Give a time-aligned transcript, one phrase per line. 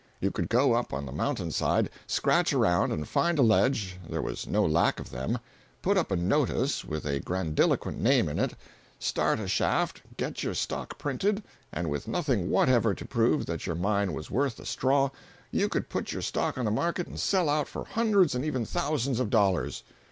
[0.19, 4.23] You could go up on the mountain side, scratch around and find a ledge (there
[4.23, 5.37] was no lack of them),
[5.83, 8.55] put up a "notice" with a grandiloquent name in it,
[8.97, 13.75] start a shaft, get your stock printed, and with nothing whatever to prove that your
[13.75, 15.09] mine was worth a straw,
[15.51, 18.65] you could put your stock on the market and sell out for hundreds and even
[18.65, 19.83] thousands of dollars.